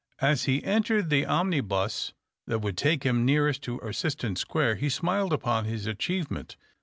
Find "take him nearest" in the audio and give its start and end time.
2.75-3.61